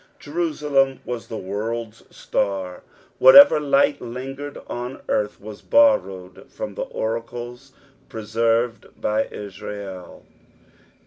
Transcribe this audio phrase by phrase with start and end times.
[0.19, 2.81] '"Jerusalem was the world's star;
[3.19, 7.71] whatever light lingered on earth was borrowed from the oracles
[8.09, 10.25] preserved by Israel.